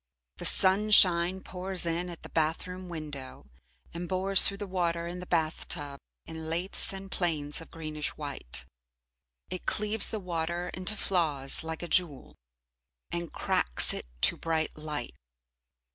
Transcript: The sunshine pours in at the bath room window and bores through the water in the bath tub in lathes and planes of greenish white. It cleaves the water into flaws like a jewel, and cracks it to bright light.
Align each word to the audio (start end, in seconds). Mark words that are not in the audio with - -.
The 0.37 0.45
sunshine 0.45 1.41
pours 1.41 1.85
in 1.85 2.09
at 2.09 2.23
the 2.23 2.29
bath 2.29 2.65
room 2.65 2.89
window 2.89 3.45
and 3.93 4.09
bores 4.09 4.41
through 4.47 4.57
the 4.57 4.65
water 4.65 5.05
in 5.05 5.19
the 5.19 5.27
bath 5.27 5.67
tub 5.67 5.99
in 6.25 6.49
lathes 6.49 6.91
and 6.91 7.11
planes 7.11 7.61
of 7.61 7.69
greenish 7.69 8.09
white. 8.17 8.65
It 9.51 9.67
cleaves 9.67 10.07
the 10.07 10.19
water 10.19 10.69
into 10.69 10.95
flaws 10.95 11.63
like 11.63 11.83
a 11.83 11.87
jewel, 11.87 12.35
and 13.11 13.31
cracks 13.31 13.93
it 13.93 14.07
to 14.21 14.37
bright 14.37 14.75
light. 14.75 15.13